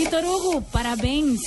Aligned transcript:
Vitor 0.00 0.24
Hugo, 0.24 0.62
parabéns. 0.72 1.42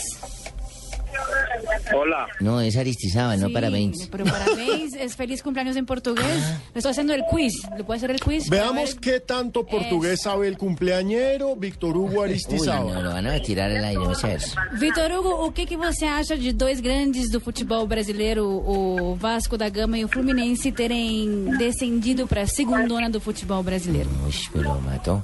Hola. 1.96 2.28
No, 2.40 2.62
es 2.62 2.78
Aristizábal, 2.78 3.40
no 3.40 3.50
parabéns. 3.52 4.08
Pero 4.11 4.25
parabéns 4.25 4.93
es 4.93 5.16
feliz 5.16 5.42
cumpleaños 5.42 5.75
en 5.75 5.88
portugués. 5.88 6.38
Le 6.74 6.77
estoy 6.79 6.92
haciendo 6.92 7.13
el 7.16 7.24
quiz. 7.31 7.54
¿Le 7.75 7.84
puedo 7.84 7.97
hacer 7.97 8.11
el 8.11 8.20
quiz? 8.20 8.47
Veamos 8.50 8.91
ver- 8.91 9.00
qué 9.00 9.20
tanto 9.20 9.66
portugués 9.66 10.21
sabe 10.21 10.47
el 10.47 10.57
cumpleañero 10.57 11.55
Víctor 11.55 11.97
Hugo 11.97 12.09
Uy, 12.09 12.16
no, 12.16 12.21
Aristizábal. 12.21 13.04
lo 13.04 13.09
van 13.11 13.25
a 13.25 13.39
tirar 13.41 13.71
al 13.71 13.84
aire, 13.84 14.04
no 14.04 14.13
seas. 14.13 14.54
Vitor 14.79 15.11
Hugo, 15.13 15.45
o 15.45 15.51
que, 15.51 15.65
que 15.65 15.75
você 15.75 16.05
acha 16.05 16.35
de 16.35 16.54
dois 16.54 16.79
grandes 16.79 17.31
do 17.31 17.39
futebol 17.39 17.88
brasileiro, 17.88 18.45
o 18.47 19.15
Vasco 19.15 19.57
da 19.57 19.67
Gama 19.70 19.97
e 19.97 20.05
o 20.05 20.07
Fluminense, 20.07 20.71
terem 20.71 21.45
descendido 21.57 22.27
para 22.27 22.43
a 22.43 22.47
segundona 22.47 23.09
do 23.09 23.20
futebol 23.20 23.63
brasileiro? 23.63 24.09
Uy, 24.27 24.33
pero 24.54 24.79
mató. 24.79 25.23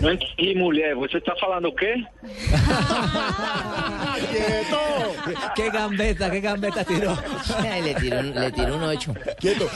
Não 0.00 0.12
entendi, 0.12 0.54
mulher. 0.54 0.94
Você 0.94 1.20
tá 1.20 1.34
falando 1.40 1.68
o 1.68 1.74
quê? 1.74 1.94
¡Quieto! 4.30 4.78
¿Qué 5.54 5.70
gambeta, 5.70 6.30
qué 6.30 6.40
gambeta 6.40 6.84
tiró? 6.84 7.16
le 7.82 7.94
tiró, 7.94 8.20
un- 8.20 8.34
le 8.34 8.52
tiró 8.52 8.76
un 8.76 8.82
ocho. 8.84 9.14
¡Quieto! 9.40 9.68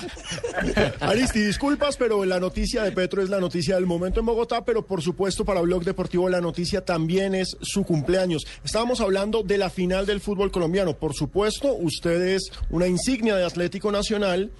Aristi, 1.00 1.40
disculpas, 1.40 1.96
pero 1.96 2.24
la 2.24 2.38
noticia 2.40 2.82
de 2.82 2.92
Petro 2.92 3.22
es 3.22 3.28
la 3.30 3.40
noticia 3.40 3.74
del 3.76 3.86
momento 3.86 4.20
en 4.20 4.26
Bogotá, 4.26 4.64
pero 4.64 4.84
por 4.86 5.02
supuesto 5.02 5.44
para 5.44 5.60
Blog 5.60 5.84
Deportivo 5.84 6.28
la 6.28 6.40
noticia 6.40 6.84
también 6.84 7.34
es 7.34 7.56
su 7.60 7.84
cumpleaños. 7.84 8.46
Estábamos 8.64 9.00
hablando 9.00 9.42
de 9.42 9.58
la 9.58 9.70
final 9.70 10.06
del 10.06 10.20
fútbol 10.20 10.50
colombiano. 10.50 10.94
Por 10.94 11.14
supuesto, 11.14 11.72
usted 11.74 12.20
es 12.34 12.50
una 12.70 12.86
insignia 12.86 13.36
de 13.36 13.44
Atlético 13.44 13.90
Nacional, 13.92 14.50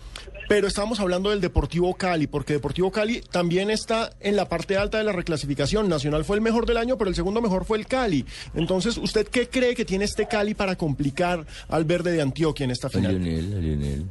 pero 0.49 0.67
estamos 0.67 0.99
hablando 1.01 1.31
del 1.31 1.41
Deportivo 1.41 1.95
Cali, 1.95 2.27
porque 2.27 2.55
Deportivo 2.55 2.91
Cali 2.91 3.21
también 3.21 3.71
está 3.71 4.11
en 4.21 4.35
la 4.37 4.49
parte 4.49 4.77
alta 4.79 4.97
de 4.99 5.05
la 5.05 5.13
reclasificación. 5.29 5.89
Nacional 5.89 6.25
fue 6.25 6.37
el 6.37 6.43
mejor 6.43 6.65
del 6.67 6.79
año, 6.79 6.97
pero 6.97 7.11
el 7.11 7.15
segundo 7.17 7.41
mejor 7.43 7.65
fue 7.67 7.77
el 7.79 7.87
Cali. 7.87 8.25
Entonces, 8.55 8.97
¿usted 8.97 9.29
qué 9.29 9.49
cree 9.49 9.75
que 9.75 9.85
tiene 9.85 10.05
este 10.07 10.27
Cali 10.27 10.55
para 10.55 10.75
complicar 10.77 11.45
al 11.69 11.85
verde 11.85 12.13
de 12.13 12.23
Antioquia 12.23 12.65
en 12.65 12.71
esta 12.71 12.89
final? 12.89 13.23
Lionel, 13.23 13.61
Lionel. 13.61 14.05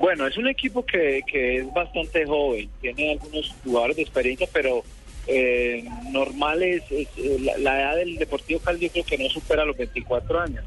Bueno, 0.00 0.26
es 0.26 0.36
un 0.36 0.48
equipo 0.48 0.84
que, 0.84 1.20
que 1.26 1.56
es 1.58 1.72
bastante 1.72 2.26
joven. 2.26 2.68
Tiene 2.80 3.12
algunos 3.12 3.54
jugadores 3.64 3.96
de 3.96 4.02
experiencia, 4.02 4.46
pero 4.52 4.82
eh, 5.26 5.84
normal 6.10 6.62
es, 6.62 6.82
es, 6.90 7.08
eh, 7.16 7.38
la, 7.40 7.56
la 7.58 7.80
edad 7.80 7.96
del 7.96 8.16
Deportivo 8.16 8.60
Cali 8.60 8.80
yo 8.80 8.90
creo 8.92 9.04
que 9.04 9.18
no 9.18 9.28
supera 9.30 9.64
los 9.64 9.76
24 9.76 10.40
años. 10.40 10.64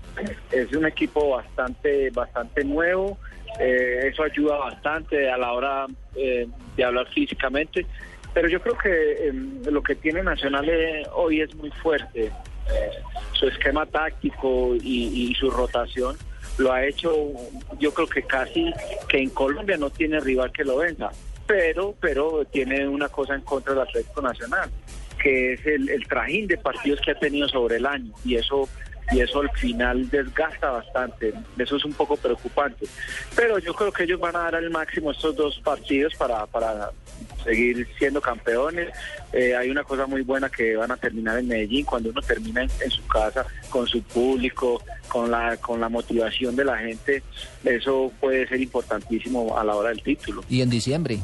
Es 0.51 0.71
un 0.75 0.85
equipo 0.85 1.29
bastante, 1.29 2.09
bastante 2.09 2.63
nuevo. 2.63 3.17
eh, 3.59 4.09
eso 4.11 4.23
ayuda 4.23 4.57
bastante 4.57 5.29
a 5.29 5.38
la 5.38 5.51
hora 5.53 5.85
eh, 6.15 6.47
de 6.75 6.83
hablar 6.83 7.07
físicamente. 7.13 7.85
Pero 8.33 8.49
yo 8.49 8.61
creo 8.61 8.77
que 8.77 9.27
eh, 9.29 9.33
lo 9.69 9.83
que 9.83 9.95
tiene 9.95 10.23
Nacional 10.23 10.67
eh, 10.67 11.03
hoy 11.13 11.41
es 11.41 11.53
muy 11.55 11.69
fuerte. 11.71 12.25
Eh, 12.25 12.89
su 13.33 13.47
esquema 13.47 13.85
táctico 13.85 14.75
y, 14.75 15.35
su 15.37 15.51
rotación 15.51 16.15
lo 16.57 16.71
ha 16.71 16.85
hecho, 16.85 17.11
yo 17.79 17.93
creo 17.93 18.07
que 18.07 18.23
casi 18.23 18.71
que 19.09 19.17
en 19.17 19.29
Colombia 19.31 19.75
no 19.75 19.89
tiene 19.89 20.19
rival 20.19 20.51
que 20.51 20.63
lo 20.63 20.77
venza, 20.77 21.09
pero 21.47 21.95
pero 21.99 22.45
tiene 22.45 22.87
una 22.87 23.09
cosa 23.09 23.33
en 23.33 23.41
contra 23.41 23.73
del 23.73 23.81
Atlético 23.81 24.21
Nacional, 24.21 24.69
que 25.21 25.53
es 25.53 25.65
el, 25.65 25.89
el 25.89 26.07
trajín 26.07 26.47
de 26.47 26.57
partidos 26.57 27.01
que 27.01 27.11
ha 27.11 27.19
tenido 27.19 27.49
sobre 27.49 27.77
el 27.77 27.85
año 27.85 28.13
y 28.23 28.35
eso 28.35 28.69
y 29.11 29.19
eso 29.19 29.41
al 29.41 29.51
final 29.51 30.09
desgasta 30.09 30.71
bastante, 30.71 31.33
eso 31.57 31.75
es 31.75 31.85
un 31.85 31.93
poco 31.93 32.15
preocupante. 32.17 32.85
Pero 33.35 33.59
yo 33.59 33.73
creo 33.73 33.91
que 33.91 34.03
ellos 34.03 34.19
van 34.19 34.35
a 34.35 34.39
dar 34.39 34.55
al 34.55 34.69
máximo 34.69 35.11
estos 35.11 35.35
dos 35.35 35.59
partidos 35.63 36.15
para, 36.15 36.45
para 36.47 36.91
seguir 37.44 37.88
siendo 37.97 38.22
campeones. 38.22 38.89
Eh, 39.31 39.55
hay 39.55 39.69
una 39.69 39.83
cosa 39.83 40.05
muy 40.05 40.22
buena 40.22 40.49
que 40.49 40.75
van 40.75 40.91
a 40.91 40.97
terminar 40.97 41.39
en 41.39 41.47
Medellín, 41.47 41.85
cuando 41.85 42.09
uno 42.09 42.22
termina 42.22 42.63
en, 42.63 42.69
en 42.83 42.91
su 42.91 43.05
casa, 43.08 43.45
con 43.69 43.88
su 43.88 44.02
público, 44.03 44.81
con 45.08 45.30
la, 45.31 45.58
con 45.58 45.80
la 45.80 45.89
motivación 45.89 46.56
de 46.56 46.66
la 46.66 46.78
gente, 46.78 47.23
eso 47.63 48.12
puede 48.19 48.47
ser 48.47 48.62
importantísimo 48.62 49.57
a 49.57 49.63
la 49.63 49.75
hora 49.75 49.90
del 49.90 50.01
título. 50.01 50.44
Y 50.50 50.62
en 50.62 50.69
diciembre. 50.69 51.19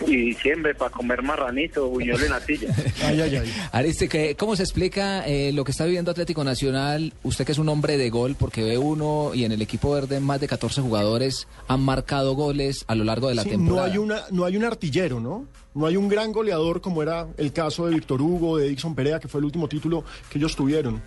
Y 0.06 0.16
diciembre 0.16 0.74
para 0.74 0.90
comer 0.90 1.22
marranito, 1.22 1.88
buñuelo 1.88 2.26
y 2.26 2.28
natilla. 2.28 2.68
Ay, 3.04 3.20
ay, 3.20 3.36
ay. 3.36 3.52
Ariste, 3.72 4.08
¿qué- 4.08 4.34
¿cómo 4.36 4.56
se 4.56 4.62
explica 4.62 5.26
eh, 5.26 5.52
lo 5.52 5.64
que 5.64 5.70
está 5.70 5.84
viviendo 5.84 6.10
Atlético 6.10 6.42
Nacional? 6.44 7.12
Usted 7.22 7.44
que 7.46 7.52
es 7.52 7.58
un 7.58 7.68
hombre 7.68 7.96
de 7.96 8.10
gol, 8.10 8.36
porque 8.38 8.62
ve 8.62 8.76
uno 8.78 9.32
y 9.34 9.44
en 9.44 9.52
el 9.52 9.62
equipo 9.62 9.92
verde 9.92 10.20
más 10.20 10.40
de 10.40 10.48
14 10.48 10.80
jugadores 10.80 11.46
han 11.68 11.80
marcado 11.80 12.34
goles 12.34 12.84
a 12.88 12.94
lo 12.94 13.04
largo 13.04 13.28
de 13.28 13.34
la 13.36 13.42
Sí, 13.42 13.50
no 13.50 13.54
temporada. 13.56 13.86
hay 13.92 13.98
una, 13.98 14.20
no 14.30 14.44
hay 14.44 14.56
un 14.56 14.64
artillero, 14.64 15.20
¿no? 15.20 15.46
No 15.74 15.86
hay 15.86 15.96
un 15.96 16.08
gran 16.08 16.32
goleador 16.32 16.80
como 16.80 17.02
era 17.02 17.26
el 17.36 17.52
caso 17.52 17.86
de 17.86 17.94
Víctor 17.94 18.22
Hugo, 18.22 18.58
de 18.58 18.68
Dixon 18.68 18.94
Perea, 18.94 19.18
que 19.20 19.28
fue 19.28 19.40
el 19.40 19.44
último 19.46 19.68
título 19.68 20.04
que 20.30 20.38
ellos 20.38 20.54
tuvieron. 20.54 21.02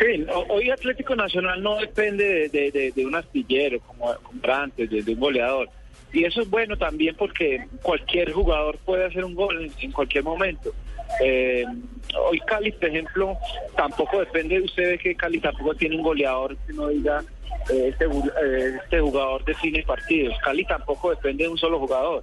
Sí, 0.00 0.24
ho- 0.32 0.46
hoy 0.54 0.70
Atlético 0.70 1.14
Nacional 1.14 1.62
no 1.62 1.76
depende 1.76 2.24
de, 2.24 2.48
de- 2.48 2.70
de- 2.70 2.92
de 2.92 3.06
un 3.06 3.14
astillero 3.14 3.80
como, 3.80 4.06
como 4.22 4.40
era 4.42 4.62
antes, 4.62 4.90
de, 4.90 5.02
de 5.02 5.14
un 5.14 5.20
goleador. 5.20 5.68
Y 6.14 6.24
eso 6.24 6.42
es 6.42 6.48
bueno 6.48 6.76
también 6.76 7.16
porque 7.16 7.66
cualquier 7.82 8.32
jugador 8.32 8.78
puede 8.78 9.04
hacer 9.04 9.24
un 9.24 9.34
gol 9.34 9.70
en, 9.80 9.92
cualquier 9.92 10.22
momento. 10.22 10.72
Eh, 11.20 11.64
hoy 12.16 12.40
Cali, 12.46 12.70
por 12.70 12.88
ejemplo, 12.88 13.36
tampoco 13.76 14.20
depende, 14.20 14.60
usted 14.60 14.90
ve 14.90 14.98
que 14.98 15.16
Cali 15.16 15.40
tampoco 15.40 15.74
tiene 15.74 15.96
un 15.96 16.02
goleador 16.02 16.56
que 16.66 16.72
no 16.72 16.86
diga 16.86 17.22
eh, 17.68 17.88
este, 17.88 18.04
eh, 18.04 18.78
este 18.84 19.00
jugador 19.00 19.44
define 19.44 19.82
partidos. 19.82 20.36
Cali 20.44 20.64
tampoco 20.64 21.10
depende 21.10 21.44
de 21.44 21.50
un 21.50 21.58
solo 21.58 21.80
jugador. 21.80 22.22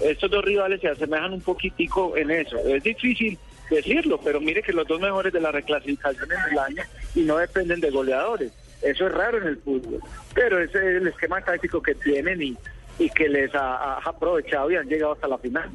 Estos 0.00 0.30
dos 0.30 0.44
rivales 0.44 0.82
se 0.82 0.88
asemejan 0.88 1.32
un 1.32 1.40
poquitico 1.40 2.14
en 2.18 2.30
eso. 2.30 2.58
Es 2.58 2.82
difícil 2.82 3.38
decirlo, 3.70 4.20
pero 4.22 4.42
mire 4.42 4.62
que 4.62 4.74
los 4.74 4.86
dos 4.86 5.00
mejores 5.00 5.32
de 5.32 5.40
la 5.40 5.52
reclasificación 5.52 6.28
en 6.30 6.52
el 6.52 6.58
año 6.58 6.82
y 7.14 7.20
no 7.20 7.38
dependen 7.38 7.80
de 7.80 7.90
goleadores. 7.90 8.52
Eso 8.82 9.06
es 9.06 9.12
raro 9.12 9.38
en 9.38 9.46
el 9.46 9.56
fútbol, 9.58 10.00
pero 10.34 10.60
ese 10.60 10.76
es 10.76 11.02
el 11.02 11.06
esquema 11.06 11.40
táctico 11.40 11.80
que 11.80 11.94
tienen 11.94 12.42
y, 12.42 12.56
y 12.98 13.08
que 13.10 13.28
les 13.28 13.54
ha, 13.54 13.94
ha 13.94 13.98
aprovechado 14.04 14.70
y 14.70 14.76
han 14.76 14.86
llegado 14.88 15.12
hasta 15.12 15.28
la 15.28 15.38
final. 15.38 15.68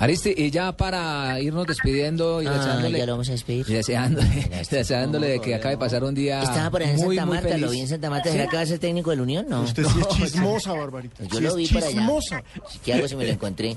Ariste, 0.00 0.32
y 0.36 0.52
ya 0.52 0.70
para 0.76 1.40
irnos 1.40 1.66
despidiendo 1.66 2.40
y 2.40 2.46
Ah, 2.46 2.52
deseándole, 2.52 2.98
ya 2.98 3.06
lo 3.06 3.12
vamos 3.14 3.28
a 3.30 3.32
despedir. 3.32 3.66
y 3.68 3.72
deseándole, 3.72 4.28
deseándole 4.70 5.26
de 5.26 5.40
que 5.40 5.56
acabe 5.56 5.74
de 5.74 5.78
pasar 5.78 6.04
un 6.04 6.14
día 6.14 6.40
Estaba 6.40 6.70
por 6.70 6.82
allá 6.82 6.92
en 6.92 7.00
muy, 7.00 7.16
Santa 7.16 7.34
Marta, 7.34 7.58
lo 7.58 7.70
vi 7.70 7.80
en 7.80 7.88
Santa 7.88 8.08
Marta. 8.10 8.30
¿Será 8.30 8.46
que 8.46 8.56
va 8.56 8.62
a 8.62 8.66
ser 8.66 8.78
técnico 8.78 9.10
del 9.10 9.22
Unión? 9.22 9.46
No. 9.48 9.62
Usted 9.62 9.84
sí 9.84 9.98
es 10.00 10.08
chismosa, 10.08 10.72
Barbarita. 10.74 11.24
Yo 11.24 11.38
Sí 11.38 11.40
lo 11.42 11.54
vi 11.56 11.66
por 11.66 11.82
allá. 11.82 11.90
chismosa. 11.90 12.44
¿Qué 12.84 12.94
hago 12.94 13.08
si 13.08 13.16
me 13.16 13.24
lo 13.26 13.32
encontré? 13.32 13.76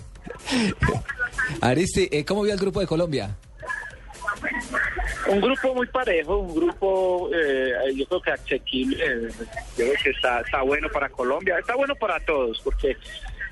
Ariste, 1.61 2.15
eh, 2.17 2.23
¿cómo 2.25 2.43
vio 2.43 2.53
el 2.53 2.59
grupo 2.59 2.79
de 2.79 2.87
Colombia? 2.87 3.35
Un 5.31 5.39
grupo 5.39 5.73
muy 5.73 5.87
parejo, 5.87 6.39
un 6.39 6.53
grupo 6.53 7.29
eh, 7.33 7.71
yo 7.95 8.05
creo 8.05 8.21
que 8.21 8.31
asequible, 8.31 8.97
eh, 9.01 9.29
yo 9.77 9.85
creo 9.85 9.93
que 10.03 10.09
está, 10.09 10.41
está 10.41 10.61
bueno 10.61 10.89
para 10.89 11.07
Colombia, 11.07 11.57
está 11.57 11.73
bueno 11.75 11.95
para 11.95 12.19
todos, 12.19 12.59
porque 12.61 12.97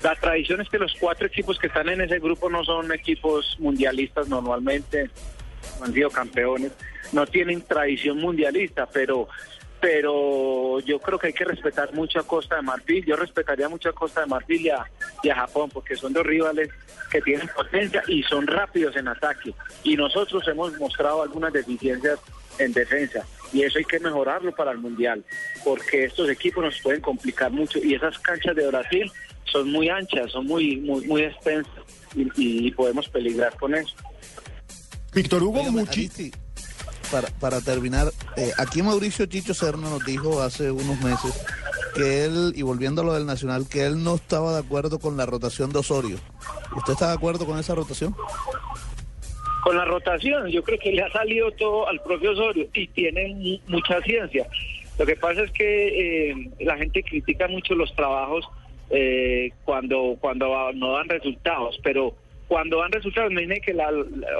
la 0.02 0.14
tradición 0.14 0.60
es 0.60 0.68
que 0.68 0.78
los 0.78 0.94
cuatro 1.00 1.26
equipos 1.26 1.58
que 1.58 1.68
están 1.68 1.88
en 1.88 2.02
ese 2.02 2.18
grupo 2.18 2.50
no 2.50 2.62
son 2.64 2.92
equipos 2.92 3.56
mundialistas 3.58 4.28
normalmente, 4.28 5.08
no 5.78 5.86
han 5.86 5.94
sido 5.94 6.10
campeones, 6.10 6.72
no 7.12 7.26
tienen 7.26 7.62
tradición 7.62 8.18
mundialista, 8.18 8.86
pero 8.86 9.28
pero 9.80 10.78
yo 10.80 10.98
creo 11.00 11.18
que 11.18 11.28
hay 11.28 11.32
que 11.32 11.44
respetar 11.44 11.92
mucho 11.94 12.20
a 12.20 12.26
Costa 12.26 12.56
de 12.56 12.62
Marfil, 12.62 13.04
yo 13.04 13.16
respetaría 13.16 13.68
mucho 13.68 13.88
a 13.88 13.92
Costa 13.92 14.20
de 14.20 14.26
Marfil 14.26 14.60
y 14.60 14.68
a, 14.68 14.84
y 15.22 15.30
a 15.30 15.34
Japón, 15.34 15.70
porque 15.72 15.96
son 15.96 16.12
dos 16.12 16.24
rivales 16.26 16.68
que 17.10 17.20
tienen 17.22 17.48
potencia 17.48 18.02
y 18.06 18.22
son 18.22 18.46
rápidos 18.46 18.94
en 18.96 19.08
ataque, 19.08 19.54
y 19.82 19.96
nosotros 19.96 20.46
hemos 20.48 20.78
mostrado 20.78 21.22
algunas 21.22 21.52
deficiencias 21.52 22.18
en 22.58 22.72
defensa, 22.72 23.24
y 23.52 23.62
eso 23.62 23.78
hay 23.78 23.84
que 23.84 23.98
mejorarlo 23.98 24.54
para 24.54 24.72
el 24.72 24.78
Mundial, 24.78 25.24
porque 25.64 26.04
estos 26.04 26.28
equipos 26.28 26.62
nos 26.62 26.80
pueden 26.80 27.00
complicar 27.00 27.50
mucho, 27.50 27.78
y 27.82 27.94
esas 27.94 28.18
canchas 28.18 28.54
de 28.54 28.66
Brasil 28.66 29.10
son 29.44 29.72
muy 29.72 29.88
anchas, 29.88 30.30
son 30.30 30.46
muy, 30.46 30.76
muy, 30.76 31.06
muy 31.06 31.22
extensas, 31.22 31.72
y, 32.14 32.28
y 32.36 32.70
podemos 32.72 33.08
peligrar 33.08 33.56
con 33.56 33.74
eso. 33.74 33.94
Víctor 35.12 35.42
Hugo, 35.42 35.62
Aristi, 35.88 36.30
para, 37.10 37.28
para 37.40 37.60
terminar, 37.60 38.08
eh, 38.36 38.50
aquí 38.58 38.82
Mauricio 38.82 39.26
Chicho 39.26 39.54
Serna 39.54 39.88
nos 39.90 40.04
dijo 40.04 40.40
hace 40.42 40.70
unos 40.70 41.00
meses 41.00 41.44
que 41.94 42.24
él, 42.24 42.52
y 42.54 42.62
volviendo 42.62 43.02
a 43.02 43.04
lo 43.04 43.12
del 43.14 43.26
Nacional, 43.26 43.66
que 43.68 43.84
él 43.84 44.02
no 44.04 44.14
estaba 44.16 44.52
de 44.52 44.60
acuerdo 44.60 44.98
con 44.98 45.16
la 45.16 45.26
rotación 45.26 45.72
de 45.72 45.80
Osorio. 45.80 46.18
¿Usted 46.76 46.92
está 46.92 47.08
de 47.08 47.14
acuerdo 47.14 47.44
con 47.46 47.58
esa 47.58 47.74
rotación? 47.74 48.14
Con 49.64 49.76
la 49.76 49.84
rotación, 49.84 50.46
yo 50.48 50.62
creo 50.62 50.78
que 50.78 50.92
le 50.92 51.02
ha 51.02 51.10
salido 51.12 51.50
todo 51.52 51.88
al 51.88 52.00
propio 52.02 52.32
Osorio 52.32 52.66
y 52.72 52.86
tiene 52.88 53.28
mu- 53.34 53.58
mucha 53.76 54.00
ciencia. 54.02 54.46
Lo 54.98 55.04
que 55.06 55.16
pasa 55.16 55.42
es 55.42 55.50
que 55.52 56.30
eh, 56.30 56.50
la 56.60 56.76
gente 56.76 57.02
critica 57.02 57.48
mucho 57.48 57.74
los 57.74 57.94
trabajos 57.94 58.46
eh, 58.90 59.52
cuando 59.64 60.16
cuando 60.20 60.72
no 60.74 60.92
dan 60.92 61.08
resultados, 61.08 61.78
pero 61.82 62.14
cuando 62.48 62.78
dan 62.80 62.90
resultados, 62.92 63.30
imagínate 63.30 63.60
que 63.60 63.74
la- 63.74 63.90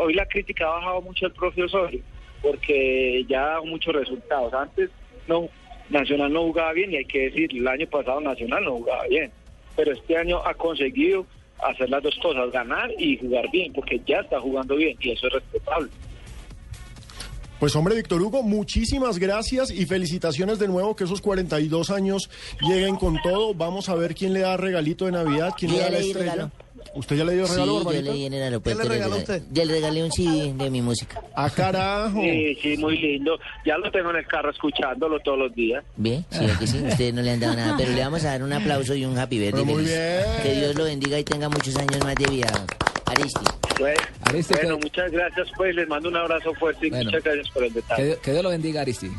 hoy 0.01 0.15
la 0.15 0.27
crítica 0.27 0.67
ha 0.67 0.71
bajado 0.79 1.03
mucho 1.03 1.27
al 1.27 1.33
propio 1.33 1.67
Osorio, 1.67 2.01
porque 2.43 3.25
ya 3.29 3.43
ha 3.43 3.49
dado 3.51 3.65
muchos 3.67 3.95
resultados. 3.95 4.53
Antes 4.55 4.91
no 5.27 5.49
Nacional 5.91 6.33
no 6.33 6.45
jugaba 6.45 6.73
bien 6.73 6.93
y 6.93 6.97
hay 6.99 7.05
que 7.05 7.31
decir, 7.31 7.51
el 7.53 7.67
año 7.67 7.87
pasado 7.89 8.21
Nacional 8.21 8.65
no 8.65 8.77
jugaba 8.77 9.07
bien, 9.09 9.31
pero 9.77 9.93
este 9.93 10.17
año 10.17 10.39
ha 10.47 10.55
conseguido 10.55 11.27
hacer 11.63 11.91
las 11.91 12.03
dos 12.03 12.17
cosas, 12.23 12.51
ganar 12.53 12.91
y 12.99 13.19
jugar 13.19 13.51
bien, 13.51 13.73
porque 13.73 14.01
ya 14.07 14.21
está 14.21 14.41
jugando 14.41 14.77
bien 14.77 14.97
y 15.01 15.11
eso 15.11 15.27
es 15.27 15.33
respetable. 15.35 15.91
Pues 17.59 17.77
hombre, 17.77 17.95
Víctor 17.95 18.23
Hugo, 18.23 18.43
muchísimas 18.43 19.19
gracias 19.19 19.71
y 19.71 19.85
felicitaciones 19.85 20.59
de 20.59 20.67
nuevo 20.67 20.97
que 20.97 21.05
esos 21.05 21.21
42 21.21 21.91
años 21.91 22.31
lleguen 22.63 22.97
con 22.97 23.21
todo. 23.23 23.53
Vamos 23.53 23.91
a 23.91 23.95
ver 23.97 24.15
quién 24.15 24.33
le 24.33 24.41
da 24.41 24.57
regalito 24.57 25.05
de 25.05 25.13
Navidad, 25.13 25.53
quién 25.59 25.73
le 25.73 25.79
da 25.79 25.91
la 25.91 25.99
estrella. 25.99 26.33
regalo. 26.33 26.51
¿Usted 26.95 27.17
ya 27.17 27.25
le 27.25 27.35
dio 27.35 27.47
Sí, 27.47 27.53
regalo, 27.53 27.79
yo 27.79 27.85
Barbarita? 27.85 28.13
leí 28.13 28.25
en 28.27 28.33
el 28.35 28.43
aeropuerto. 28.43 28.79
¿Qué 28.83 28.89
le 28.89 28.89
le 28.91 28.95
regaló 28.97 29.15
regalé- 29.17 29.21
usted? 29.23 29.43
Ya 29.53 29.65
le 29.65 29.73
regalé 29.75 30.03
un 30.05 30.11
CD 30.13 30.53
de 30.55 30.71
mi 30.71 30.83
música. 30.83 31.23
¡Ah, 31.37 31.49
carajo! 31.49 32.21
Sí, 32.21 32.59
sí, 32.61 32.77
muy 32.79 32.99
lindo. 32.99 33.39
Ya 33.65 33.79
lo 33.79 33.91
tengo 33.93 34.11
en 34.11 34.17
el 34.17 34.27
carro 34.27 34.51
escuchándolo 34.51 35.21
todos 35.21 35.39
los 35.39 35.55
días. 35.55 35.85
¿Bien? 35.97 36.25
Sí, 36.31 36.47
que 36.59 36.67
sí. 36.67 36.79
Ustedes 36.79 37.15
no 37.15 37.23
le 37.23 37.31
han 37.31 37.41
dado 37.41 37.55
nada. 37.55 37.77
Pero 37.79 37.93
le 37.93 38.01
vamos 38.01 38.25
a 38.25 38.29
dar 38.29 38.43
un 38.43 38.53
aplauso 38.53 38.95
y 38.95 39.05
un 39.05 39.17
happy 39.17 39.39
birthday. 39.39 39.63
Pero 39.65 39.73
muy 39.77 39.85
feliz. 39.87 39.99
bien. 39.99 40.43
Que 40.43 40.61
Dios 40.61 40.75
lo 40.75 40.85
bendiga 40.85 41.19
y 41.19 41.25
tenga 41.25 41.49
muchos 41.49 41.77
años 41.77 41.99
más 42.03 42.15
de 42.17 42.27
vida. 42.27 42.49
Aristi. 43.07 43.41
Bueno, 43.79 44.01
Ariste, 44.25 44.55
bueno, 44.55 44.77
que- 44.79 44.83
muchas 44.85 45.11
gracias, 45.11 45.49
pues 45.57 45.75
les 45.75 45.89
mando 45.89 46.09
un 46.11 46.17
abrazo 46.17 46.53
fuerte 46.55 46.87
y 46.87 46.91
Bueno. 46.91 47.05
muchas 47.07 47.25
gracias 47.25 47.49
por 47.51 47.65
el 47.65 47.73
detalle. 47.73 48.15
Que, 48.17 48.19
que 48.21 48.33
Dios 48.33 48.43
lo 48.43 48.51
bendiga, 48.51 48.81
Aristi. 48.83 49.11